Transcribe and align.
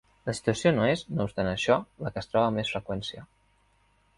La 0.27 0.33
situació 0.37 0.71
no 0.77 0.87
és, 0.93 1.03
no 1.17 1.27
obstant 1.29 1.49
això, 1.51 1.77
la 2.07 2.13
que 2.15 2.19
es 2.25 2.31
troba 2.33 2.47
amb 2.47 2.61
més 2.61 2.73
freqüència. 2.77 3.27